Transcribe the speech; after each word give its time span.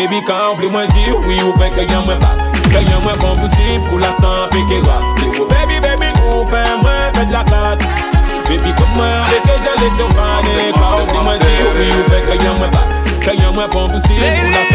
baby 0.00 0.22
plus 0.56 0.68
moi 0.68 0.86
dire 0.86 1.16
oui 1.26 1.38
ou 1.42 1.52
fait 1.58 1.70
que 1.70 1.80
y'a 1.80 2.00
moins 2.00 2.16
pas. 2.16 2.36
Que 2.70 2.82
y'a 2.88 2.98
moins 3.00 3.16
bon 3.16 3.36
possible 3.36 3.84
pour 3.88 3.98
la 3.98 4.12
santé 4.12 4.58
qui 4.66 4.80
va 4.80 5.00
oh, 5.02 5.46
Baby 5.46 5.80
baby 5.80 6.06
ou 6.20 6.44
moins 6.82 7.12
fait 7.12 7.26
de 7.26 7.32
la 7.32 7.44
carte 7.44 7.80
Baby 8.48 8.72
moi 8.94 9.06
avec 9.26 9.42
que 9.42 9.50
j'ai 9.58 9.84
laissé 9.84 10.02
faner 10.14 10.72
Quand 10.72 11.04
plus 11.06 11.22
moi 11.22 11.36
dire 11.36 11.68
oui 11.78 11.88
ou 11.90 12.10
fait 12.10 12.22
que 12.22 12.42
y'a 12.42 12.52
moins 12.52 12.68
pas. 12.68 12.86
Que 13.20 13.36
y'a 13.36 13.50
moins 13.50 13.68
bon 13.68 13.88
possible 13.88 14.20
pour 14.20 14.50
la 14.50 14.64
santé 14.64 14.68
qui 14.68 14.69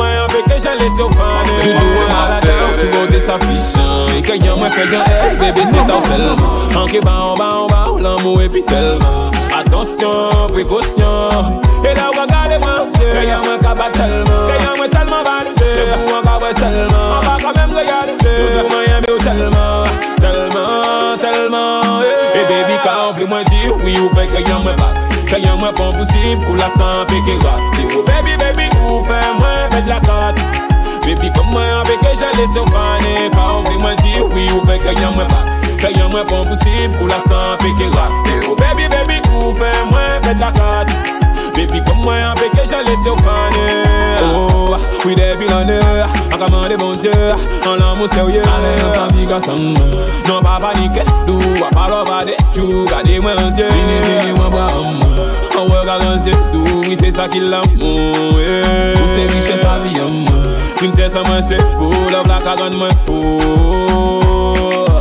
mwen 0.00 0.16
anpeke 0.24 0.56
jan 0.58 0.78
lese 0.78 1.02
ou 1.02 1.10
fane 1.10 1.56
Doudou 1.62 1.84
mwen 1.84 2.08
malade, 2.08 2.52
sou 2.78 2.88
bote 2.94 3.20
sa 3.20 3.38
fichan 3.44 4.08
E 4.16 4.22
ke 4.24 4.38
yon 4.40 4.58
mwen 4.60 4.72
fe 4.72 4.86
gen 4.90 5.04
el, 5.16 5.36
bebe 5.40 5.66
se 5.68 5.84
tan 5.88 6.00
selman 6.06 6.76
Anke 6.80 7.02
ba 7.04 7.16
an 7.28 7.36
ba 7.38 7.48
an 7.58 7.66
ba, 7.70 7.80
ou 7.90 8.00
lan 8.00 8.16
mou 8.24 8.40
epi 8.44 8.62
telman 8.68 9.36
Atensyon, 9.56 10.48
prekosyon 10.54 11.60
E 11.84 11.94
la 11.98 12.08
mwen 12.14 12.30
yon 13.28 13.44
mwen 13.44 13.60
kaba 13.64 13.90
telman 13.96 14.48
yon 14.64 14.78
mwen 14.80 14.94
telman 14.94 15.26
balise 15.26 15.68
Che 15.76 15.84
wè 16.40 16.52
selman 16.56 17.28
An 17.34 17.52
mèm 17.58 17.76
regalise 17.76 18.36
Doudou 18.40 18.72
mwen 18.72 18.88
yon 18.88 19.06
be 19.06 19.14
ou 19.16 19.24
telman 19.26 20.00
Telman, 20.24 21.20
telman 21.20 22.08
E 22.36 22.46
bebi 22.48 22.80
ka 22.86 22.96
mwen 23.20 23.44
di 23.52 23.68
la 26.56 26.72
rate 27.44 27.86
Ou 27.94 28.02
bebi 28.06 28.36
bebi 28.40 28.70
ou 28.88 29.02
la 29.86 29.98
carte 30.00 30.38
Baby, 31.02 31.30
comme 31.32 31.50
moi, 31.50 31.62
avec 31.80 31.98
que 32.00 32.06
j'allais 32.18 32.46
sur 32.52 32.64
faner 32.66 33.30
Quand 33.32 33.64
plus 33.64 33.78
moins 33.78 33.94
dire 33.96 34.26
Oui, 34.32 34.48
ou 34.54 34.66
fait 34.66 34.78
qu'il 34.78 35.00
y 35.00 35.04
a 35.04 35.10
moins 35.10 35.24
pas 35.24 35.44
Qu'il 35.78 35.96
y 35.96 36.00
a 36.00 36.08
moins 36.08 36.24
pas 36.24 36.44
possible 36.44 36.94
Pour 36.98 37.08
la 37.08 37.18
santé 37.18 37.66
qui 37.76 37.84
va 37.84 38.08
Oh 38.48 38.54
baby, 38.54 38.88
baby, 38.88 39.20
ou 39.34 39.52
fait 39.52 39.84
moins 39.90 40.20
Mettre 40.22 40.40
la 40.40 40.52
carte 40.52 40.90
Baby, 41.56 41.82
comme 41.86 42.02
moi, 42.02 42.14
avec 42.14 42.52
que 42.52 42.68
j'allais 42.68 42.94
sur 43.02 43.16
faner 43.16 43.84
Oh, 44.34 44.76
oui, 45.04 45.14
depuis 45.14 45.48
On 46.40 46.46
commande 46.46 46.74
bon 46.78 46.94
Dieu 46.94 47.12
En 47.66 47.74
l'amour 47.74 48.08
sérieux 48.08 48.42
Allez, 48.42 48.82
on 48.86 48.90
s'en 48.90 49.08
vit 49.14 49.26
quand 49.26 49.46
Non, 50.26 50.40
pas 50.40 50.58
paniquer 50.58 51.00
à 51.00 51.74
pas 51.74 51.88
l'ovader 51.88 52.36
Jou, 52.54 52.86
gardez-moi 52.88 53.32
un 53.32 53.50
yeux 53.50 53.66
Vini, 53.68 54.20
vini, 54.20 54.32
moi, 54.34 54.48
bois 54.48 54.68
On 55.58 55.64
regarde 55.64 56.02
un 56.02 56.16
yeux 56.24 56.36
D'où, 56.52 56.64
oui, 56.86 56.96
c'est 56.98 57.10
ça 57.10 57.28
qui 57.28 57.40
l'amour 57.40 58.38
c'est 59.38 59.56
sa 59.56 59.78
vie, 59.80 60.00
Princesse, 60.76 61.14
moi, 61.26 61.42
c'est 61.42 61.60
fou 61.76 61.90
Love 62.10 62.26
la 62.28 62.40
caronne, 62.40 62.76
moi, 62.76 62.88
fou 63.04 63.38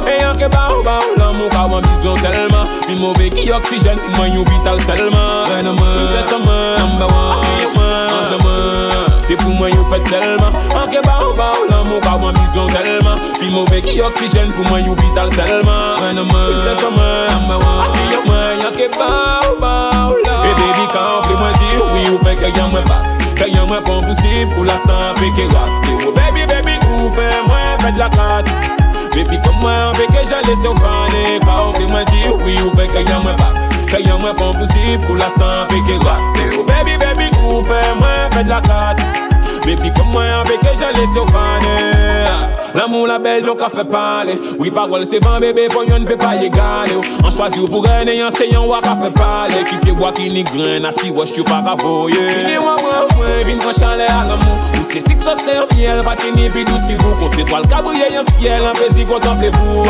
Et 0.08 0.22
yon 0.24 0.36
ke 0.36 0.50
ba 0.50 0.72
ou 0.78 0.84
ba 0.84 1.00
ou 1.00 1.20
l'amour 1.20 1.50
Ka 1.50 1.68
wan 1.68 1.84
bizyon 1.86 2.16
telman 2.16 2.68
Une 2.90 3.00
mauvais 3.00 3.30
qui 3.30 3.50
oxygène 3.52 4.00
Moi, 4.18 4.26
vital 4.28 4.81
seulement. 4.81 5.46
Princesse, 5.46 6.36
moi, 6.44 6.78
number 6.80 7.08
one 7.08 7.76
moi 7.76 8.00
c'est 9.30 9.36
pour 9.36 9.50
moi 9.50 9.70
you 9.70 9.88
fait 9.88 10.00
tellement 10.09 10.48
Pi 13.40 13.48
mouve 13.50 13.80
ki 13.82 14.02
oksijen 14.04 14.50
pou 14.52 14.68
mwen 14.68 14.84
yu 14.84 14.94
vital 15.00 15.30
selman 15.32 16.00
Mwen 16.00 16.18
mwen, 16.18 16.28
mwen 16.28 16.58
se 16.59 16.73
so 16.76 16.90
mwen, 16.92 17.46
mwen 17.48 17.62
mwen 17.62 17.78
Aki 17.86 18.18
mwen, 18.26 18.64
yon 18.64 18.73
ke 18.76 18.88
ba 18.98 19.08
ou 19.48 19.56
ba 19.62 19.76
ou 20.09 20.18
la 20.26 20.34
E 20.44 20.52
debi 20.58 20.88
ka 20.92 21.04
anpli 21.14 21.38
mwen 21.40 21.56
di 21.56 21.70
ou 21.78 22.02
ou 22.16 22.20
fe 22.26 22.34
ke 22.42 22.50
yon 22.58 22.73
mwen 22.73 22.84
pa 22.90 22.98
Ke 23.40 23.48
yon 23.54 23.70
mwen 23.70 23.80
pon 23.88 24.04
pousib 24.04 24.52
la 24.68 24.76
sanpe 24.84 25.31
ke 25.38 25.48
rate 25.54 25.94
Ou 25.94 26.09
oh, 26.09 26.12
baby 26.18 26.44
baby 26.52 26.76
ou 26.90 27.08
fe 27.16 27.30
mwen 27.48 27.80
fe 27.86 27.94
de 27.96 28.04
la 28.04 28.12
kate 28.18 28.52
Baby 29.16 29.40
kom 29.48 29.56
mwen 29.64 29.88
anpe 29.88 30.09
ke 30.12 30.26
jale 30.28 30.59
se 30.59 30.68
ou 30.68 30.84
fane 30.84 31.40
Ka 31.48 31.62
anpli 31.70 31.88
mwen 31.88 32.12
di 32.12 32.28
ou 32.34 32.44
ou 32.44 32.76
fe 32.76 32.92
ke 32.92 33.08
yon 33.08 33.24
mwen 33.24 33.40
pa 33.40 33.53
Ke 33.88 34.03
yon 34.03 34.19
mwen 34.19 34.36
pon 34.36 34.52
pousib 34.59 35.08
kou 35.08 35.16
la 35.16 35.31
sanpe 35.31 35.80
ke 35.88 35.96
rate 36.03 36.52
Ou 36.58 36.66
oh, 36.66 36.68
baby 36.68 37.00
baby 37.00 37.31
ou 37.46 37.63
fe 37.63 37.80
mwen 38.03 38.36
fe 38.36 38.44
de 38.44 38.50
la 38.52 38.59
kate 38.68 39.28
Mè 39.66 39.75
pli 39.75 39.92
kom 39.97 40.12
mwen 40.14 40.30
avèk 40.40 40.64
e 40.70 40.74
jalè 40.80 41.06
se 41.12 41.20
ou 41.20 41.28
fane 41.34 41.75
L'amou 42.78 43.08
la 43.09 43.18
bel 43.20 43.44
nou 43.46 43.58
ka 43.59 43.68
fè 43.74 43.84
pale 43.90 44.36
Ou 44.58 44.68
yi 44.68 44.72
parol 44.74 45.06
se 45.09 45.20
van 45.24 45.40
bebe 45.44 45.68
pou 45.74 45.88
yon 45.88 46.06
pe 46.08 46.16
pa 46.20 46.36
ye 46.40 46.50
gane 46.53 47.00
An 47.24 47.31
chwazi 47.34 47.59
ou 47.62 47.69
pou 47.72 47.84
rene 47.86 48.16
yon 48.18 48.31
se 48.34 48.48
yon 48.52 48.69
wak 48.69 48.88
a 48.88 48.96
fè 49.02 49.09
pale 49.16 49.64
Ki 49.69 49.80
pye 49.84 49.96
wak 50.00 50.19
ki 50.19 50.30
ni 50.34 50.46
gren 50.52 50.88
a 50.88 50.94
si 50.96 51.12
wòch 51.16 51.36
yu 51.38 51.48
pa 51.48 51.59
ravoye 51.66 52.28
Kine 52.36 52.59
wap 52.64 52.84
wap 52.86 53.16
mwen 53.18 53.42
vin 53.50 53.64
kon 53.64 53.75
chale 53.75 54.08
a 54.08 54.22
l'amou 54.30 54.78
Ou 54.80 54.86
se 54.88 55.03
sik 55.03 55.24
so 55.24 55.36
se 55.40 55.58
yon 55.58 55.68
piel 55.74 56.06
pati 56.08 56.31
ni 56.36 56.48
pi 56.53 56.64
dous 56.69 56.88
ki 56.88 57.00
vou 57.02 57.18
Kon 57.19 57.36
se 57.36 57.48
toal 57.50 57.68
kabriye 57.72 58.14
yon 58.16 58.31
siel 58.36 58.69
an 58.69 58.80
pezi 58.80 59.08
kontemple 59.09 59.52
pou 59.58 59.90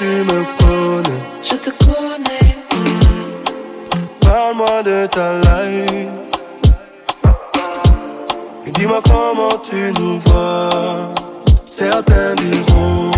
tu 0.00 0.06
me 0.06 0.40
connais. 0.56 1.22
Je 1.42 1.56
te 1.56 1.70
connais. 1.84 2.56
Parle-moi 4.20 4.82
de 4.82 5.06
ta 5.06 5.28
life. 5.46 6.08
Et 8.66 8.70
dis-moi 8.70 9.02
comment 9.04 9.56
tu 9.68 9.92
nous 10.00 10.18
vois. 10.20 11.12
Certains 11.66 12.34
diront 12.36 13.10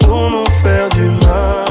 pour 0.00 0.30
nous 0.30 0.50
faire 0.62 0.88
du 0.90 1.08
mal 1.24 1.64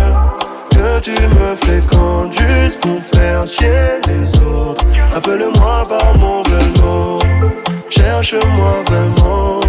que 0.72 1.00
tu 1.02 1.18
me 1.38 1.56
fréquentes 1.56 2.34
juste 2.34 2.79
pour 2.79 3.00
faire 3.13 3.46
chier 3.46 4.02
les 4.08 4.35
autres. 4.38 4.85
Appelle-moi 5.16 5.84
par 5.88 6.18
mon 6.19 6.41
vrai 6.41 6.66
nom. 6.79 7.19
Cherche-moi 7.90 8.73
vraiment. 8.88 9.60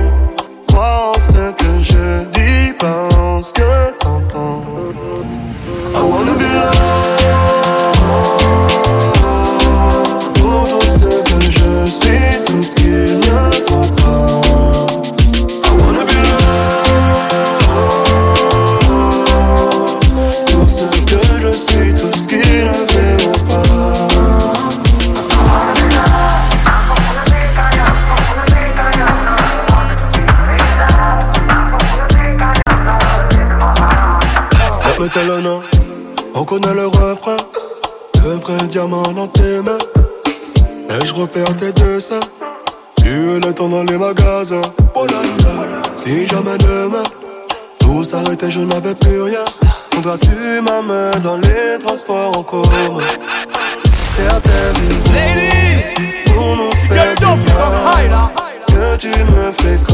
Le 35.03 35.09
on 36.37 36.45
connaît 36.45 36.75
le 36.75 36.87
refrain. 36.87 37.37
De 38.15 38.31
vrais 38.35 38.67
diamants 38.69 39.03
dans 39.03 39.27
tes 39.27 39.61
mains. 39.61 39.77
Et 40.91 41.05
je 41.05 41.13
refais 41.13 41.43
tes 41.59 41.73
deux 41.73 41.99
seins. 41.99 42.21
Tu 42.99 43.41
le 43.41 43.53
temps 43.53 43.69
dans 43.69 43.83
les 43.83 43.99
magasins. 43.99 44.61
Oh 44.95 45.05
là 45.07 45.23
là, 45.45 45.83
si 45.97 46.29
jamais 46.29 46.57
demain 46.57 47.03
tout 47.81 48.05
s'arrêtait, 48.05 48.53
je 48.53 48.61
n'avais 48.61 48.95
plus 48.95 49.23
rien. 49.23 49.45
Prendras-tu 49.91 50.61
ma 50.63 50.81
main 50.83 51.11
dans 51.21 51.37
les 51.39 51.81
transports 51.85 52.39
en 52.39 52.43
commun? 52.45 52.99
Certains 54.15 54.73
diront 54.85 56.33
pour 56.33 56.57
nous 56.57 56.71
faire 56.89 57.15
du 57.17 57.25
mal 57.25 58.31
que 58.69 58.97
tu 58.99 59.09
me 59.09 59.51
fréquentes 59.51 59.92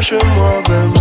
cherche-moi, 0.00 0.62
même 0.68 0.95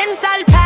Mental 0.00 0.59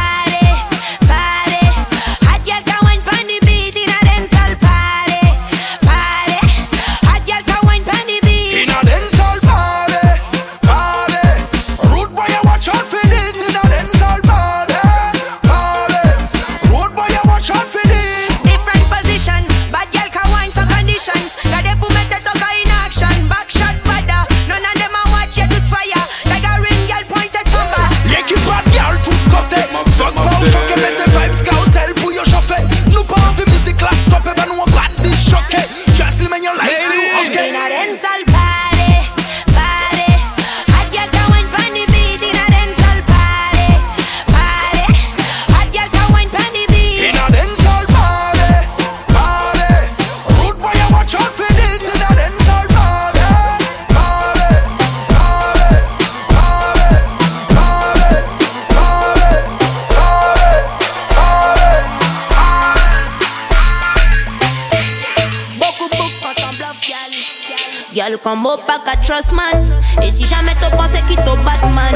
Combo 68.34 68.56
pas 68.66 68.80
qu'à 68.84 68.96
trust 68.96 69.30
man. 69.30 69.64
Et 70.02 70.10
si 70.10 70.26
jamais 70.26 70.56
t'as 70.60 70.70
pensé 70.70 71.00
qu'il 71.06 71.14
t'a 71.18 71.36
Batman. 71.36 71.94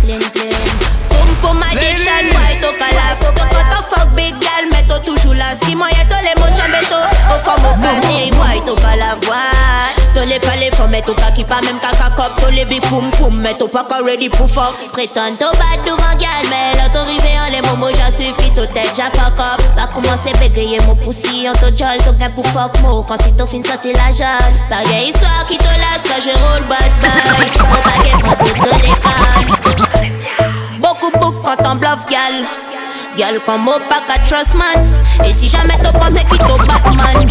Clean, 0.00 0.18
Met 10.92 11.08
ou 11.08 11.16
kaki 11.16 11.40
pa 11.48 11.56
menm 11.64 11.80
kakakop 11.80 12.36
To 12.36 12.50
le 12.52 12.68
big 12.68 12.84
poum 12.84 13.08
poum 13.16 13.40
Met 13.40 13.62
ou 13.64 13.68
pa 13.72 13.80
ka 13.88 14.04
ready 14.04 14.28
pou 14.28 14.44
fok 14.44 14.76
Pretan 14.92 15.38
to 15.40 15.48
bat 15.56 15.80
duvan 15.86 16.18
gyal 16.20 16.44
Men 16.52 16.76
lò 16.76 16.84
to 16.92 17.00
rive 17.08 17.30
an 17.32 17.48
hein, 17.48 17.52
le 17.54 17.60
momo 17.64 17.88
Jan 17.96 18.12
suiv 18.12 18.36
ki 18.36 18.52
to 18.52 18.66
tet 18.76 18.92
jan 18.92 19.08
fok 19.16 19.40
up. 19.40 19.64
Ba 19.78 19.88
kouman 19.94 20.20
se 20.20 20.36
begeye 20.36 20.82
mou 20.84 20.92
pousi 21.00 21.48
An 21.48 21.56
to 21.62 21.72
jol 21.72 21.96
to 22.04 22.12
gen 22.20 22.34
pou 22.36 22.44
fok 22.52 22.76
mou 22.84 23.00
Kan 23.08 23.16
si 23.24 23.32
to 23.40 23.48
fin 23.48 23.64
soti 23.64 23.96
la 23.96 24.12
jol 24.12 24.52
Ba 24.68 24.82
gen 24.90 25.08
iswa 25.08 25.32
ki 25.48 25.56
to 25.62 25.72
las 25.80 26.04
Ka 26.04 26.20
je 26.20 26.36
roule 26.44 26.68
bad 26.68 26.92
boy 27.00 27.48
Mou 27.72 27.80
pa 27.88 27.96
gen 28.04 28.20
mou 28.20 28.36
pou 28.36 28.52
to 28.60 28.70
l'ekol 28.84 29.40
Boku 30.84 31.08
bouk 31.16 31.40
kont 31.40 31.64
an 31.72 31.80
blof 31.80 32.04
gyal 32.12 32.42
Gyal 33.16 33.40
kon 33.48 33.64
mou 33.64 33.80
pa 33.88 33.98
ka 34.08 34.20
trust 34.24 34.56
man. 34.56 34.88
E 35.24 35.32
si 35.32 35.48
jamais 35.48 35.80
to 35.84 35.92
pense 35.96 36.20
ki 36.28 36.36
to 36.36 36.54
batman 36.68 37.28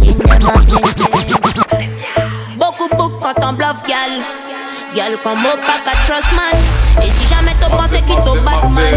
In 0.00 0.16
dem 0.16 0.32
a 0.32 0.91
Gal 4.94 5.16
comme 5.22 5.38
au 5.38 5.56
pas 5.56 5.80
qu'à 5.84 5.96
trust 6.04 6.32
man. 6.34 6.60
Et 7.02 7.10
si 7.10 7.26
jamais 7.26 7.52
t'as 7.58 7.70
pensé 7.70 8.02
qu'il 8.02 8.16
t'a 8.16 8.40
Batman. 8.44 8.94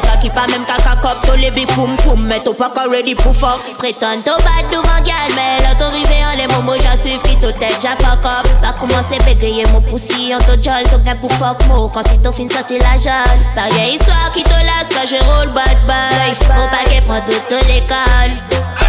cas 0.00 0.16
qui 0.20 0.30
pas 0.30 0.46
même 0.48 0.64
caca 0.64 0.96
cop. 1.00 1.16
T'as 1.22 1.36
les 1.36 1.50
big 1.50 1.66
pum 1.74 1.96
pum, 1.96 2.26
mais 2.26 2.40
t'as 2.40 2.52
pas 2.52 2.70
qu'à 2.70 2.88
ready 2.90 3.14
pour 3.14 3.34
fuck. 3.34 3.60
Prétends 3.78 4.20
t'as 4.24 4.36
bad 4.36 4.70
devant 4.70 5.04
gal, 5.04 5.30
mais 5.34 5.62
là 5.62 5.74
t'as 5.78 5.88
rivé 5.88 6.14
en 6.32 6.36
les 6.36 6.46
moments, 6.54 6.72
j'ai 6.74 7.00
suivi 7.00 7.18
qui 7.22 7.36
t'as 7.36 7.52
tête, 7.52 7.78
j'ai 7.80 8.04
fuck 8.04 8.24
up. 8.24 8.46
Va 8.62 8.72
commencer 8.72 9.18
bégayer 9.24 9.66
mon 9.72 9.80
poussi, 9.80 10.34
en 10.34 10.38
t'as 10.38 10.54
jol, 10.54 10.82
t'as 10.90 10.98
gain 10.98 11.16
pour 11.16 11.32
fuck 11.32 11.66
mo. 11.68 11.88
Quand 11.88 12.02
si 12.08 12.18
t'as 12.18 12.32
fin 12.32 12.48
sorti 12.48 12.78
la 12.78 12.96
jaune. 12.98 13.40
Pareil 13.54 13.94
histoire 13.94 14.32
qui 14.34 14.42
te 14.42 14.50
lasse, 14.50 14.88
quand 14.90 15.06
je 15.06 15.16
roule 15.24 15.52
bad 15.52 15.78
boy. 15.86 16.34
Mon 16.56 16.66
paquet 16.68 17.02
prend 17.02 17.20
toute 17.20 17.50
l'école. 17.68 18.32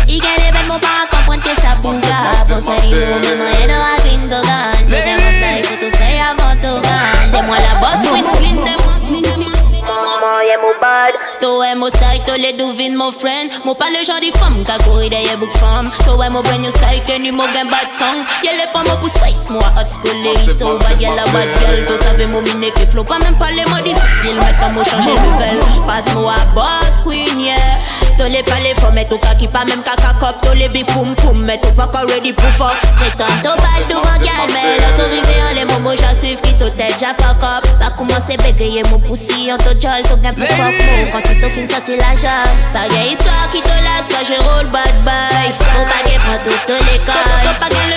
Il 0.10 0.22
gagne 0.22 0.46
les 0.46 0.52
belles, 0.52 0.68
mon 0.68 0.80
parent 0.80 1.08
comprendre 1.12 1.44
que 1.44 1.62
ça 1.62 1.76
bouge. 1.82 1.98
Pour 1.98 2.64
ça, 2.64 2.72
il 2.86 2.96
nous 2.96 3.20
met 3.20 3.36
moyen 3.36 3.68
de 3.68 3.74
raconter 3.74 3.76
de 3.76 3.97
gun. 3.97 3.97
Style, 11.86 12.22
toi, 12.26 12.38
les 12.38 12.54
devines, 12.54 12.96
mon 12.96 13.12
friend. 13.12 13.50
Mon 13.64 13.76
pas 13.76 13.86
le 13.90 14.04
genre 14.06 14.20
de 14.20 14.36
femme, 14.38 14.64
qu'a 14.66 14.78
couru 14.84 15.10
derrière 15.10 15.38
book 15.38 15.52
femme. 15.54 15.92
Toi, 16.06 16.30
mon 16.30 16.42
brain, 16.42 16.64
your 16.64 16.72
style, 16.72 17.04
que 17.06 17.22
ni 17.22 17.32
mon 17.32 17.46
gain 17.54 17.66
bad 17.66 17.88
song. 17.98 18.26
Y'a 18.44 18.52
les 18.54 18.72
pas 18.74 18.84
mon 18.84 19.00
pour 19.00 19.10
space, 19.10 19.50
moi, 19.50 19.62
hot 19.78 19.90
school, 19.90 20.16
les 20.24 20.54
so 20.54 20.78
bad, 20.78 21.02
y'a 21.02 21.10
la 21.16 21.26
bad 21.32 21.48
girl. 21.60 21.86
Toi, 21.86 21.98
savais 22.04 22.28
mon 22.28 22.42
miné 22.42 22.72
qui 22.72 22.86
flow, 22.88 23.04
pas 23.04 23.20
même 23.20 23.38
pas 23.38 23.52
les 23.52 23.66
mots 23.66 23.84
difficiles. 23.84 24.36
Maintenant, 24.36 24.72
moi, 24.74 24.84
changer 24.84 25.12
level. 25.12 25.60
Passe-moi 25.86 26.34
à 26.34 26.46
boss, 26.56 27.04
queen, 27.06 27.40
yeah. 27.40 27.56
Tous 28.18 28.26
les 28.26 28.44
palais, 28.44 28.74
faut 28.80 28.92
mettre 28.92 29.16
au 29.16 29.18
cas 29.20 29.36
qui 29.36 29.48
pas 29.48 29.64
même 29.66 29.84
caca 29.84 30.14
cop. 30.20 30.36
Tous 30.42 30.54
les 30.54 30.70
big 30.70 30.86
pum 30.88 31.16
pum, 31.16 31.44
mais 31.46 31.60
tout 31.60 31.72
pas 31.74 31.86
encore 31.86 32.06
ready 32.10 32.34
pour 32.34 32.50
fuck. 32.52 32.76
Prétends 32.98 33.26
tout 33.44 33.56
bad 33.56 33.88
devant 33.90 34.18
gal, 34.20 34.50
mais 34.54 34.78
là, 34.82 34.90
t'as 34.98 35.04
rivé 35.06 35.36
en 35.50 35.56
les 35.56 35.66
moments, 35.66 35.96
j'ai 35.96 36.20
suivi 36.20 36.42
qui 36.42 36.54
t'as 36.56 36.70
tête, 36.72 36.96
j'ai 37.00 37.06
fuck 37.24 37.44
up. 37.44 37.64
Va 37.80 37.90
commencer 37.92 38.38
bégayer 38.38 38.84
mon 38.90 39.00
poussi, 39.00 39.52
en 39.52 39.58
t'as 39.58 39.72
jol, 39.80 40.02
t'as 40.04 40.16
gain 40.16 40.34
pour 40.34 40.48
fuck 40.48 40.74
mo. 40.74 41.08
Quand 41.12 41.22
c'est 41.26 41.40
ton 41.40 41.50
fin 41.50 41.68
sorti 41.68 41.96
la 41.96 42.16
jaune. 42.16 42.58
Baguette 42.74 43.12
histoire 43.12 43.50
qui 43.52 43.62
te 43.62 43.68
laisse 43.68 44.08
quand 44.10 44.26
je 44.26 44.34
roule 44.34 44.70
bad 44.72 44.96
boy. 45.06 45.48
Mon 45.78 45.86
baguette 45.86 46.22
prend 46.26 46.38
toute 46.44 46.70
l'école. 46.90 47.14
T'as 47.44 47.54
pas 47.54 47.70
gain 47.70 47.86
le 47.86 47.97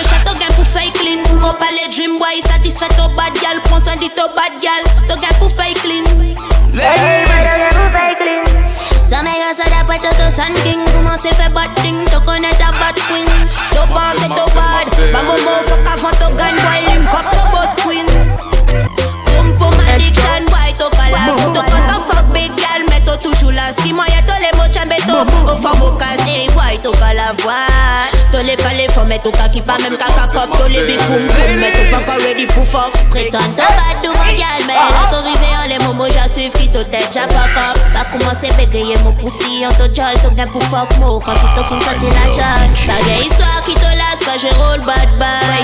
ready 32.25 32.45
up. 38.95 39.19
Poussi, 39.21 39.63
en 39.63 39.69
to 39.77 39.87
jol, 39.93 40.15
la 44.25 44.35
je 44.37 44.49
roll 44.57 44.81
bad 44.85 45.09
boy. 45.19 45.59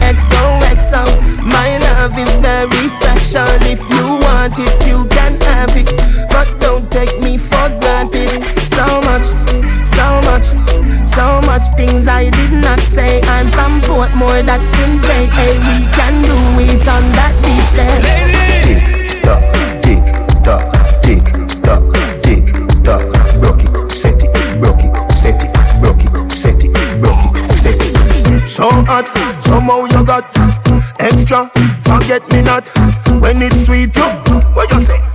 XOXO, 0.00 1.02
my 1.42 1.78
love 1.78 2.18
is 2.18 2.34
very 2.36 2.88
special. 2.88 3.48
If 3.62 3.80
you 3.94 4.18
want 4.20 4.58
it, 4.58 4.86
Portmore, 14.42 14.46
that's 14.46 14.72
in 14.78 15.00
JA. 15.00 15.46
We 15.66 15.86
can 15.92 16.22
do 16.22 16.34
it 16.60 16.88
on 16.88 17.02
that 17.12 17.34
beach 17.42 17.70
there. 17.76 18.00
Tick 18.64 19.22
tock, 19.22 19.42
tick 19.82 20.02
tock, 20.44 20.64
tick 21.02 21.24
tock, 21.62 21.82
tick 22.22 22.44
tock. 22.84 23.04
Broke 23.40 23.64
it, 23.64 23.90
set 23.90 24.22
it, 24.22 24.60
broke 24.60 24.82
it, 24.82 25.12
set 25.12 25.42
it, 25.42 25.52
broke 25.80 26.04
it, 26.04 26.32
set 26.32 26.64
it, 26.64 27.00
broke 27.00 27.36
it, 27.36 27.52
set 27.62 28.42
it. 28.42 28.48
So 28.48 28.70
hot, 28.70 29.06
somehow 29.40 29.84
you 29.84 30.04
got 30.04 30.24
extra. 30.98 31.50
Forget 31.80 32.28
me 32.30 32.42
not 32.42 32.68
when 33.20 33.42
it's 33.42 33.66
sweet. 33.66 33.96
You, 33.96 34.04
what 34.54 34.70
you 34.72 34.80
say? 34.80 35.11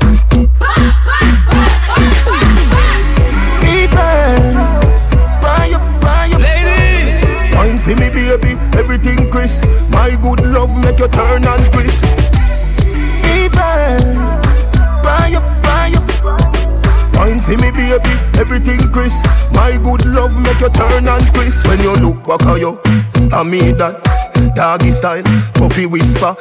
For 7.87 7.95
me, 7.95 8.09
baby, 8.09 8.51
everything 8.77 9.31
crisp. 9.31 9.63
My 9.91 10.09
good 10.21 10.45
love 10.45 10.75
make 10.83 10.99
you 10.99 11.07
turn 11.07 11.47
and 11.47 11.73
crisp. 11.73 12.03
Fever, 13.23 13.95
buy 15.01 15.31
up, 15.31 15.63
buy 15.63 15.93
for 17.47 17.55
me, 17.55 17.71
baby, 17.71 18.11
everything 18.37 18.91
crisp. 18.91 19.23
My 19.53 19.77
good 19.77 20.05
love 20.05 20.37
make 20.41 20.59
you 20.59 20.67
turn 20.67 21.07
and 21.07 21.33
crisp. 21.33 21.65
When 21.67 21.79
you 21.79 21.95
look 21.95 22.27
back 22.27 22.45
at 22.45 22.59
you, 22.59 22.77
I 23.31 23.43
mean 23.43 23.77
that. 23.77 24.03
Doggy 24.53 24.91
style, 24.91 25.23
puppy 25.53 25.85
whisper. 25.85 26.35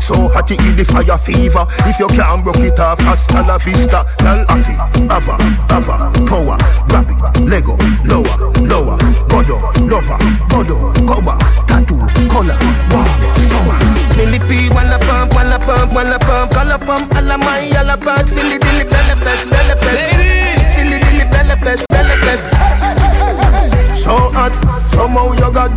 So 0.00 0.28
hot 0.32 0.50
it 0.50 0.76
the 0.76 0.84
fire 0.84 1.18
fever. 1.18 1.66
If 1.86 1.98
you 2.00 2.08
can't 2.08 2.42
broke 2.42 2.56
it 2.56 2.78
off, 2.80 2.98
hasta 3.00 3.42
la 3.42 3.58
vista. 3.58 4.06
Girl, 4.18 4.44
afi, 4.46 4.74
ava, 5.10 5.36
ava, 5.68 6.10
power, 6.26 6.56
grab 6.88 7.10
it, 7.10 7.40
Lego, 7.46 7.76
lower, 8.04 8.50
lower, 8.66 8.96
godo, 9.42 9.72
lover, 9.86 10.18
godo, 10.48 10.92
cover, 11.06 11.36
tattoo, 11.66 11.98
color, 12.28 12.56
wow, 12.90 13.04
summer. 13.48 13.78
Millipede, 14.16 14.74
walla 14.74 14.98
pump, 14.98 15.34
walla 15.34 15.58
pump, 15.58 15.94
walla 15.94 16.18
pump, 16.18 16.52
color 16.52 16.78
pump, 16.78 17.14
alla 17.14 17.38
my, 17.38 17.70
alla 17.76 17.96
bad, 17.96 18.26
silly 18.28 18.58
dilly, 18.58 18.84
bella 18.84 19.16
best, 19.16 19.48
bella 19.48 19.74
best. 19.76 20.16
ladies. 20.18 20.74
Silly 20.74 20.98
dilly, 20.98 21.24
bella 21.30 21.56
best, 21.56 21.86
bella 21.88 22.16
best. 22.20 22.48
So 23.96 24.16
hot, 24.34 24.52
somehow 24.88 25.32
you 25.32 25.52
got 25.52 25.70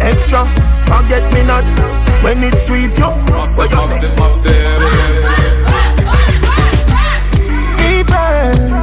extra. 0.00 0.46
Forget 0.84 1.32
me 1.32 1.42
not 1.42 1.64
when 2.22 2.42
it's 2.44 2.66
sweet, 2.66 2.96
yo. 2.98 3.10
What 3.10 3.70
you 3.70 3.80
say? 3.88 4.54
Fever, 7.76 8.73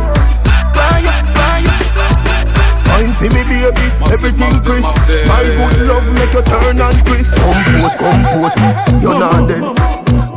Wine 3.01 3.13
for 3.13 3.23
me, 3.23 3.41
baby, 3.49 3.65
everything 4.13 4.53
crisp. 4.61 4.93
My 5.25 5.41
good 5.57 5.89
love 5.89 6.05
make 6.13 6.33
you 6.33 6.43
turn 6.43 6.77
and 6.77 7.05
crisp. 7.07 7.33
Compose, 7.33 7.95
compose, 7.97 8.53
you're 9.01 9.17
not 9.17 9.49
dead. 9.49 9.65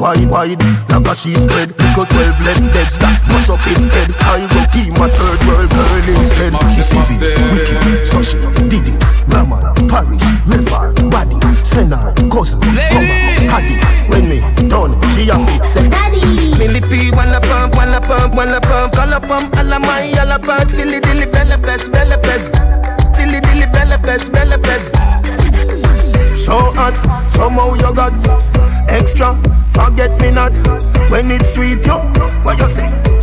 Wide, 0.00 0.25
wide, 0.30 0.62
like 0.88 1.06
a 1.06 1.14
sheet 1.14 1.37
spread. 1.37 1.76
Little 1.76 2.06
12 2.06 2.40
left 2.40 2.64
dead, 2.73 2.90
stack, 2.90 3.21
mash 3.28 3.50
up 3.50 3.61
in 3.68 3.85
head. 3.92 4.09
I 4.25 4.49
will 4.49 4.66
keep 4.73 4.97
my 4.97 5.11
third 5.12 5.44
world 5.44 5.68
girl 5.68 6.16
instead. 6.16 6.56
She 6.73 6.80
CV, 6.80 7.37
wicked, 7.52 8.06
so 8.06 8.23
she 8.23 8.40
did 8.68 8.88
it. 8.88 9.04
Raman, 9.28 9.75
parish, 9.85 10.25
river, 10.49 10.92
body, 11.12 11.37
senna, 11.64 12.14
cousin, 12.33 12.61
come 12.61 13.09
Haddy. 13.44 13.76
When 14.09 14.28
me 14.28 14.40
done, 14.68 15.00
she 15.12 15.28
a 15.28 15.37
fit, 15.37 15.68
say 15.68 15.88
Daddy. 15.88 16.21
Millipede, 16.59 17.14
walla 17.16 17.40
pump, 17.40 17.75
walla 17.76 18.00
pump, 18.00 18.35
walla 18.35 18.61
pump, 18.61 18.94
color 18.94 19.21
pump, 19.21 19.56
alla 19.56 19.78
my, 19.78 20.12
alla 20.12 20.38
bad, 20.38 20.71
filly 20.71 21.00
dilly, 21.00 21.26
bella 21.26 21.56
best, 21.59 21.90
bella 21.90 22.16
best, 22.18 22.23
filly 22.23 22.23
dilly, 22.23 22.24
bella 24.33 24.59
best, 24.59 24.93
bella. 24.93 25.23
So 26.37 26.59
hot, 26.75 26.95
somehow 27.31 27.75
you 27.75 27.95
got 27.95 28.12
extra. 28.88 29.35
Forget 29.71 30.21
me 30.21 30.31
not 30.31 30.52
when 31.11 31.31
it's 31.31 31.54
sweet, 31.54 31.85
yo. 31.87 31.99
What 32.43 32.59
you 32.59 32.69
say? 32.69 33.13